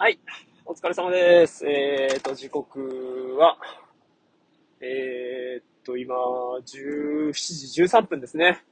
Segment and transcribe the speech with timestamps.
[0.00, 0.20] はい。
[0.64, 1.66] お疲れ様です。
[1.66, 3.58] えーと、時刻は、
[4.80, 8.64] えーと、今、17時13分ですね。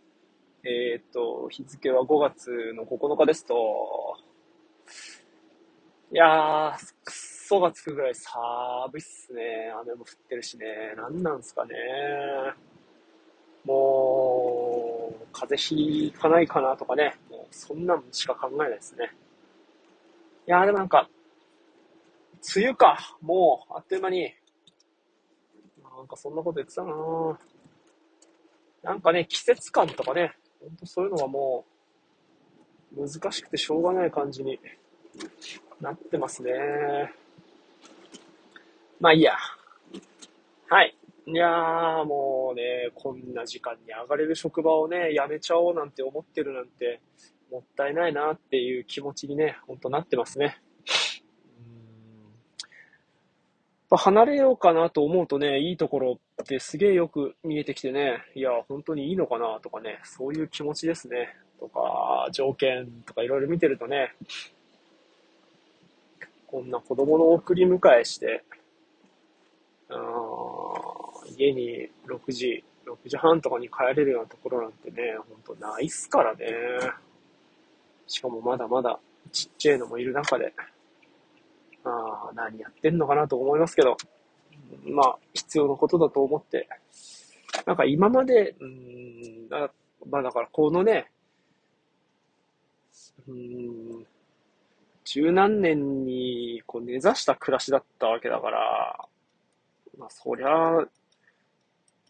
[0.62, 3.56] えーと、日付は5月の9日ですと、
[6.12, 9.72] いやー、くっそがつくぐらい寒いっすね。
[9.82, 10.94] 雨も降ってるしね。
[10.96, 11.74] なんなんすかね。
[13.64, 17.16] もう、風邪ひかないかなとかね。
[17.28, 19.10] もうそんなんしか考えないですね。
[20.46, 21.08] いやーでもなんか、
[22.54, 23.16] 梅雨か。
[23.20, 24.34] もう、あっという間に。
[25.96, 27.36] なんかそんなこと言ってたなぁ
[28.82, 31.64] なんかね、季節感とかね、ほんとそういうのはも
[32.96, 34.60] う、難しくてしょうがない感じに
[35.80, 36.52] なってますね。
[39.00, 39.34] まあいいや。
[40.68, 40.96] はい。
[41.28, 47.00] いやーもうね、こんな時間に上がれる職場をね、辞めちゃおうなんて思ってるなんて、
[47.50, 50.62] もったいないなっていう気持ちにね、ほんとなってますね。
[53.88, 61.36] ぱ離れようかなと思うとね、いいところってすげえよく見えてきてね、いや、本当にいいのかなとかね、そういう気持ちですね。
[61.58, 64.14] とか、条件とかいろいろ見てるとね、
[66.46, 68.44] こんな子供の送り迎えして、
[69.88, 69.94] あ
[71.36, 76.46] 家に6時、6時半とかに帰れるようなところなんてね、ほんとないっすからね。
[78.06, 78.98] しかもまだまだ
[79.32, 80.52] ちっちゃいのもいる中で、
[82.16, 83.96] あ、何やってんのかなと思いますけど、
[84.84, 86.68] まあ、必要なことだと思って、
[87.66, 89.70] なんか今まで、うん、だ
[90.08, 91.10] まあだからこのね、
[93.28, 94.06] うん、
[95.04, 99.08] 十何年にこう根ざした暮らしだったわけだから、
[99.98, 100.84] まあそりゃ、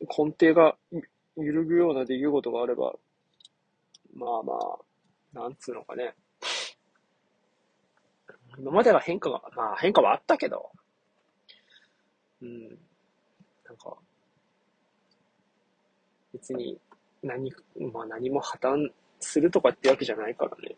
[0.00, 0.76] 根底が
[1.36, 2.92] 揺るぐような出来事があれば、
[4.14, 6.14] まあまあ、なんつうのかね、
[8.58, 10.70] 今までは変化が、まあ変化はあったけど、
[12.40, 13.96] うん、なんか、
[16.32, 16.78] 別に
[17.22, 17.52] 何、
[17.92, 18.90] まあ何も破綻
[19.20, 20.76] するとかってわけじゃないからね。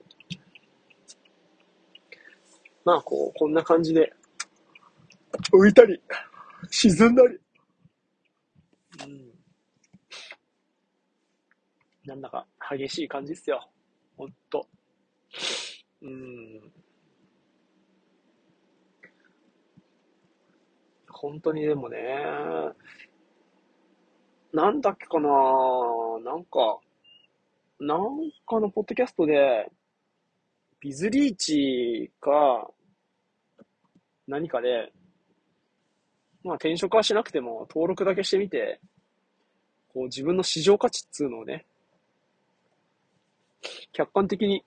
[2.85, 4.13] まあこう、こんな感じで、
[5.53, 6.01] 浮いたり、
[6.71, 7.39] 沈んだり、
[9.05, 9.31] うん。
[12.07, 13.69] なんだか激しい感じっすよ。
[14.17, 14.67] ほんと。
[16.03, 16.58] うん。
[21.21, 21.99] 本当にでもね、
[24.53, 25.29] なんだっけかな
[26.25, 26.79] なんか、
[27.81, 27.99] なん
[28.47, 29.69] かのポッドキャストで、
[30.81, 32.71] ビズリーチか、
[34.29, 34.93] 何かで、
[36.45, 38.81] まあ転職はしなくても登録だけしてみて、
[39.93, 41.67] こう自分の市場価値っつうのをね、
[43.93, 44.65] 客観的に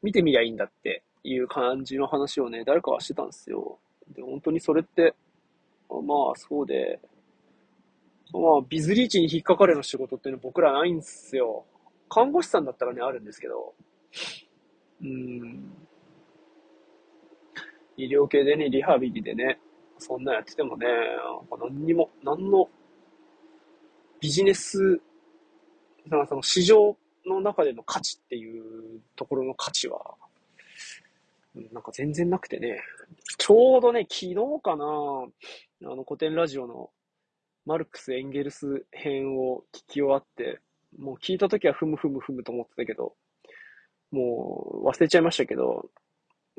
[0.00, 3.80] 見てみりゃいいんだっていう感じの話をね、誰かはしてたんですよ。
[4.12, 5.14] で、本当にそれって、
[5.88, 7.00] まあそうで、
[8.32, 11.64] まあビズリーチに引っかかるような仕事っていうのは僕らないんですよ。
[12.08, 13.74] 看護師さんだったらね、あるんですけど、
[15.02, 15.72] うん、
[17.96, 19.58] 医療系でね、リハビリでね、
[19.98, 20.86] そんなやっててもね、
[21.58, 22.68] 何にも、何の
[24.20, 25.00] ビジネス、
[26.06, 26.96] なんかその市場
[27.26, 30.14] の中での価値っていうところの価値は、
[31.54, 32.80] なんか全然なくてね、
[33.38, 36.90] ちょうどね、昨日かな、あの古典ラジオの
[37.66, 40.60] マルクス・エンゲルス編を聞き終わって、
[40.98, 43.14] もう聞いたときはふむふむふむと思ってたけど、
[44.10, 45.90] もう忘れちゃいましたけど、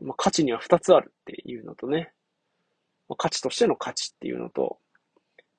[0.02, 2.12] まあ、価値には2つあるっていうのとね、
[3.08, 4.80] まあ、価値としての価値っていうのと、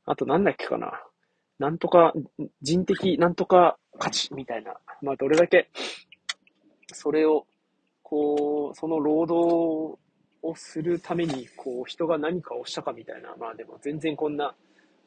[0.04, 0.92] あとなんだっけかな、
[1.58, 2.12] なんとか、
[2.62, 5.70] 人的なんとか価値みたいな、まあどれだけ、
[6.92, 7.46] それを、
[8.14, 9.98] こう、その労働
[10.42, 14.54] をするために、こう、人が何かをしたかみたいな、まあでも全然こんな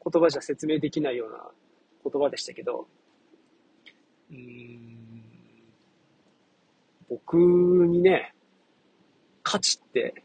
[0.04, 1.38] 言葉じゃ説明できないような
[2.04, 2.86] 言葉でしたけど、
[4.30, 5.22] うん、
[7.08, 8.34] 僕にね、
[9.42, 10.22] 価値って、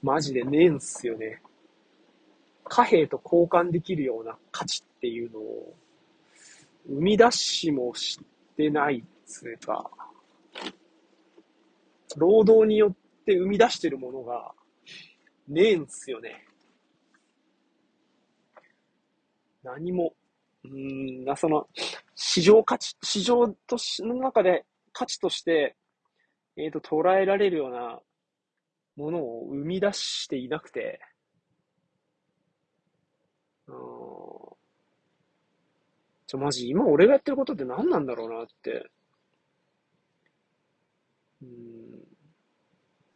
[0.00, 1.42] マジでねえんすよね。
[2.62, 5.74] 貨幣と交換できるような価値っていうのを、
[6.86, 8.20] 生み出しもし
[8.56, 9.90] てないっつうか、
[12.16, 14.52] 労働によって生み出してるものが、
[15.48, 16.44] ねえんすよね。
[19.62, 20.14] 何も、
[20.64, 21.66] うーん、な、その、
[22.14, 25.76] 市場価値、市場としの中で価値として、
[26.56, 28.00] えっ、と、捉えられるような
[28.96, 31.00] ものを生み出していなくて、
[33.68, 34.58] うーん
[36.28, 38.88] ちょ、マジ、今俺がやってることって何なんだろうなって。
[41.42, 42.08] うーん。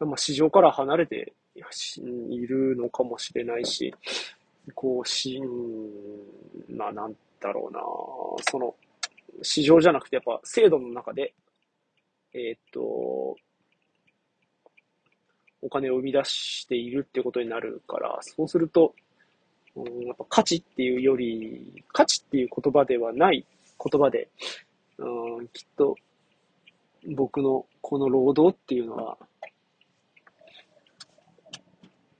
[0.06, 3.94] まあ、市場から離れているのかもしれないし、
[4.74, 5.40] こう、し、
[6.68, 7.80] まあ、なんだろうな、
[8.50, 8.74] その、
[9.42, 11.34] 市場じゃなくてやっぱ制度の中で、
[12.34, 12.80] えー、っと、
[15.60, 18.94] お金を生み出しているってことになるから、そうすると、
[19.76, 23.44] うん、やっぱ価値っていうより、価値っていう言葉ではない
[23.78, 24.28] 言葉で、
[24.98, 25.96] うん、きっと
[27.16, 29.18] 僕のこの労働っていうのは、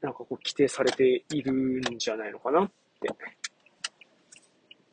[0.02, 2.70] なんかこう規定されているんじゃないのかなっ
[3.00, 3.08] て。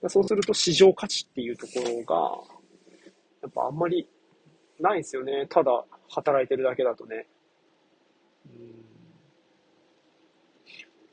[0.07, 2.15] そうすると市場価値っていうところが、
[3.41, 4.07] やっぱあんまり
[4.79, 5.45] ないんですよね。
[5.49, 7.27] ただ働いてるだけだとね。
[8.45, 8.79] うん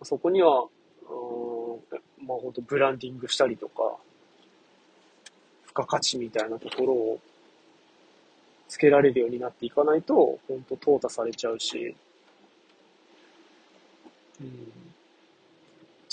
[0.03, 3.97] そこには、うんまあ本当ブランディングしたりとか、
[5.65, 7.21] 付加価値みたいなところを
[8.69, 11.97] つけられるようになっていかないと、本当淘汰されちゃうし、
[14.41, 14.73] うん、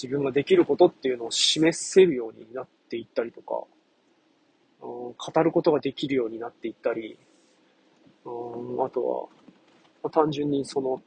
[0.04, 3.64] 自分ができることっていうのを示せるようになっていったりとか、
[4.82, 7.18] うん、語ることができるようになっていったり、
[8.26, 9.28] うん、あとは、
[10.04, 11.02] まあ、単純にその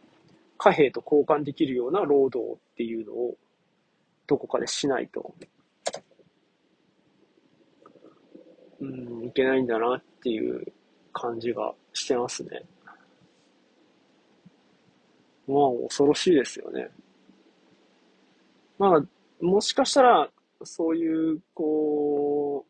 [0.56, 3.36] 貨幣と交換できるような労働っていうのを
[4.26, 5.34] どこかでしないと、
[8.80, 10.72] うん、いけないんだなっていう
[11.12, 12.62] 感じがしてますね。
[15.46, 16.88] まあ、恐ろしいですよね。
[18.78, 19.02] まあ、
[19.40, 20.30] もしかしたら、
[20.62, 22.64] そういう、こ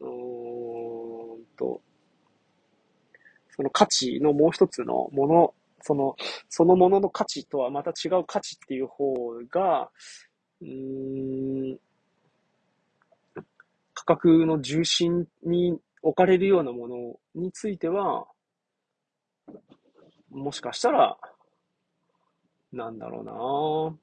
[0.00, 1.80] う、うんと、
[3.56, 6.16] その価値のもう一つのもの、その、
[6.48, 9.14] そのものの価値とはまた違う価値っていう方
[9.50, 9.90] が、
[10.60, 11.78] うん、
[13.94, 18.26] 価格の重心に置かれるようなものについては、
[20.30, 21.16] もしかしたら、
[22.72, 23.98] なんだろうな。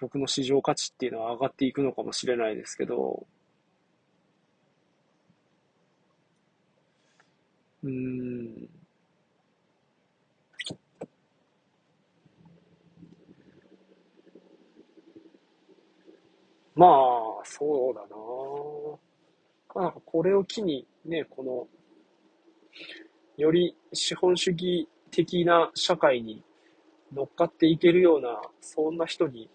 [0.00, 3.26] 僕の市場価値っていうのは上がっていくのかもしれないですけど、
[7.82, 8.68] うん。
[16.74, 18.00] まあ、そうだ
[19.76, 21.66] ななんかこれを機にね、この、
[23.38, 26.42] より資本主義的な社会に
[27.12, 29.50] 乗っかっていけるような、そんな人に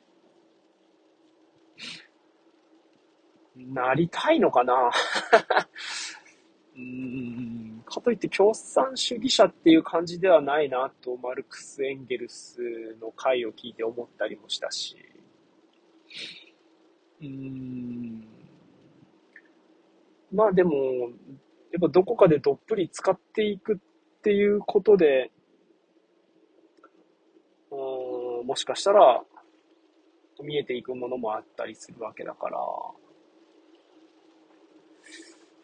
[3.55, 4.91] なりたいのかな？
[6.75, 14.97] うん、かといって共産主義者っていう感じではないなと、マルクス・エンゲルスの回を聞いて思ったりもしたし。
[17.21, 18.27] うーん。
[20.31, 20.73] まあでも、
[21.71, 23.77] やっぱどこかでどっぷり使っていくっ
[24.21, 25.31] ていうことで、
[27.71, 29.23] うん、もしかしたら
[30.41, 32.59] 見えていくものもあったりするわけだから、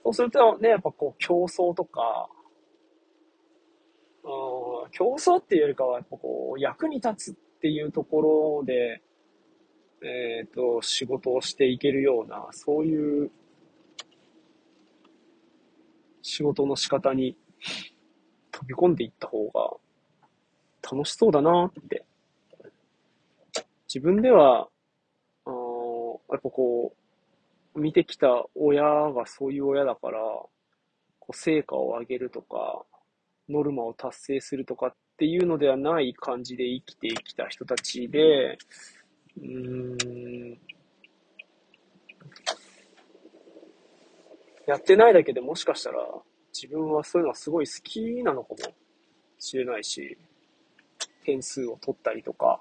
[0.10, 2.28] そうするとね、やっぱこう競争とか、
[4.24, 9.04] うん、競争っていうよりかは、やっぱこう役に立つっていうところで、
[10.02, 13.30] えっ、ー、と、仕事をしていけるような、そういう
[16.24, 17.38] 仕事の仕方に
[18.52, 22.04] 飛び込んでいった方が楽しそうだなって。
[23.88, 24.70] 自分では、
[25.46, 25.52] あ
[26.32, 26.99] やっぱこう、
[27.76, 30.20] 見てきた親がそういう親だから、
[31.20, 32.84] こう成果を上げるとか、
[33.48, 38.58] ノルマを達成するとかっていうのではない感じで生きてきた人たちで、
[39.38, 40.60] うーん、
[44.68, 45.98] やってないだけでもしかしたら
[46.54, 48.58] 自分はそういうのはすごい好きなのかも
[49.40, 50.18] しれないし、
[51.24, 52.60] 点数を取ったりとか、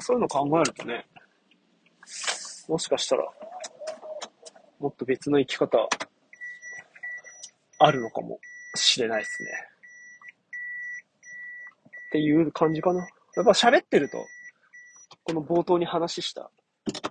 [0.00, 1.06] そういうの考えるとね、
[2.72, 3.28] もしかしたら、
[4.80, 5.86] もっと別の生き方、
[7.78, 8.40] あるのかも
[8.74, 9.50] しれないですね。
[12.08, 13.00] っていう感じかな。
[13.36, 14.24] やっぱ喋ってると、
[15.24, 16.50] この冒頭に話した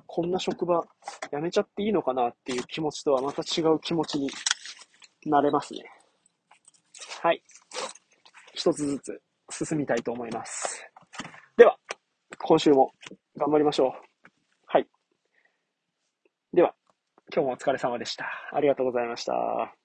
[0.07, 0.83] こんな職場
[1.31, 4.31] 辞めちゃっていいのかなっていう気持ちとはまた違う気持ちに
[5.27, 5.83] なれますね。
[7.21, 7.43] はい。
[8.55, 9.21] 一つずつ
[9.67, 10.83] 進みたいと思います。
[11.55, 11.77] では、
[12.39, 12.95] 今週も
[13.37, 13.91] 頑張りましょう。
[14.65, 14.87] はい。
[16.53, 16.75] では、
[17.33, 18.25] 今日もお疲れ様でした。
[18.51, 19.80] ありがとうございました。